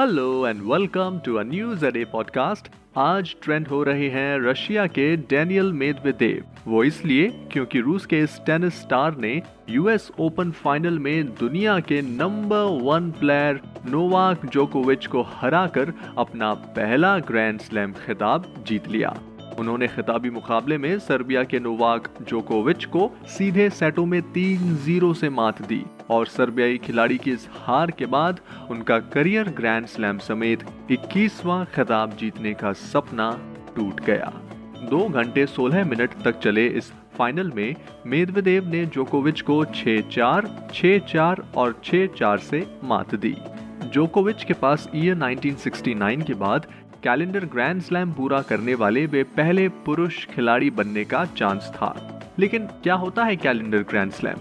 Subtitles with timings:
[0.00, 5.04] Hello and welcome to a news a day podcast आज trend हो रहे हैं रशिया के
[5.16, 11.26] डेनियल मेदवेदेव वो इसलिए क्योंकि रूस के इस टेनिस स्टार ने यूएस ओपन फाइनल में
[11.34, 18.88] दुनिया के नंबर वन प्लेयर नोवाक जोकोविच को हराकर अपना पहला ग्रैंड स्लैम खिताब जीत
[18.88, 19.16] लिया।
[19.58, 25.28] उन्होंने खिताबी मुकाबले में सर्बिया के नोवाक जोकोविच को सीधे सेटों में तीन ज़ीरो से
[25.30, 30.64] मात दी और सर्बियाई खिलाड़ी की इस हार के बाद उनका करियर ग्रैंड स्लैम समेत
[30.90, 33.30] 21वां खिताब जीतने का सपना
[33.76, 34.32] टूट गया।
[34.90, 37.74] दो घंटे 16 मिनट तक चले इस फाइनल में
[38.06, 43.34] मेदवेदेव ने जोकोविच को 6-4, 6-4 और 6-4 से मात दी।
[43.96, 46.66] जोकोविच के पास ईयर 1969 के बाद
[47.04, 51.88] कैलेंडर ग्रैंड स्लैम पूरा करने वाले वे पहले पुरुष खिलाड़ी बनने का चांस था।
[52.38, 54.36] लेकिन क्या होता है कैलेंडर ग्रैंड स्लैम?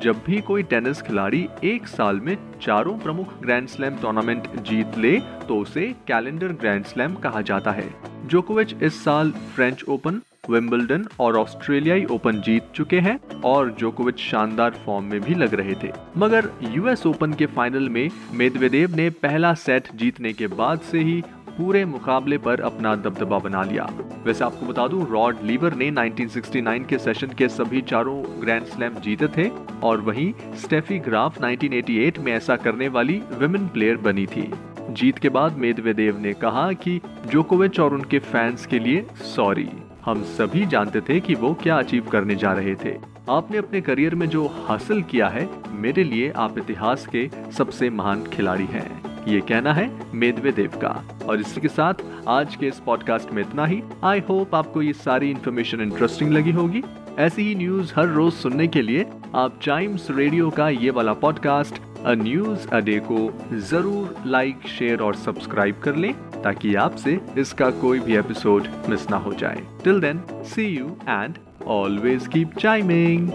[0.00, 5.18] जब भी कोई टेनिस खिलाड़ी एक साल में चारों प्रमुख ग्रैंड स्लैम टूर्नामेंट जीत ले
[5.48, 7.88] तो उसे कैलेंडर ग्रैंड स्लैम कहा जाता है।
[8.26, 14.70] जोकोविच इस साल फ्रेंच ओपन विंबलडन और ऑस्ट्रेलियाई ओपन जीत चुके हैं और जोकोविच शानदार
[14.86, 19.52] फॉर्म में भी लग रहे थे। मगर यूएस ओपन के फाइनल में मेदवेदेव ने पहला
[19.54, 23.88] सेट जीतने के बाद से ही पूरे मुकाबले पर अपना दबदबा बना लिया।
[24.24, 28.94] वैसे आपको बता दूँ रॉड लीवर ने 1969 के सेशन के सभी चारों ग्रैंड स्लैम
[28.94, 29.48] जीते थे
[29.82, 34.50] और वहीं स्टेफी ग्राफ 1988 में ऐसा करने वाली विमेन प्लेयर बनी थी।
[34.90, 39.68] जीत के बाद मेदवेदेव ने कहा कि जोकोविच और उनके फैंस के लिए सॉरी
[40.04, 42.94] हम सभी जानते थे कि वो क्या अचीव करने जा रहे थे।
[43.30, 48.24] आपने अपने करियर में जो हासिल किया है, मेरे लिए आप इतिहास के सबसे महान
[48.24, 51.94] खिलाड़ी हैं। ये कहना है मेदवेदेव का। और इसी के साथ
[52.28, 56.52] आज के इस पॉडकास्ट में इतना ही। आई होप आपको ये सारी इन्फॉर्मेशन इंटरेस्टिंग लगी
[56.52, 56.82] होगी।
[57.18, 61.80] ऐसी ही न्यूज़ हर रोज सुनने के लिए आप टाइम्स रेडियो का ये वाला podcast
[62.06, 63.18] a news a day को
[63.52, 66.14] ज़रूर लाइक शेयर और सब्सक्राइब कर लें।
[66.44, 71.38] ताकि आपसे इसका कोई भी एपिसोड मिस ना हो जाए। Till then see you and
[71.66, 73.28] always keep chiming